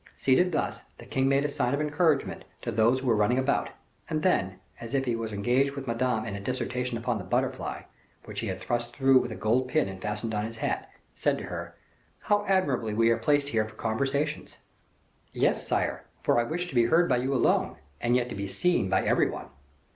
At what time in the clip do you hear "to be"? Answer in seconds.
16.69-16.85, 18.29-18.47